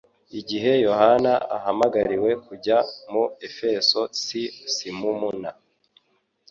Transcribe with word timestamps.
Igihe 0.39 0.71
Yohana 0.87 1.33
ahamagariwe 1.57 2.31
kujya 2.45 2.77
mu 3.11 3.23
Efeso 3.47 3.99
n'i 4.23 4.43
Simumma, 4.73 5.51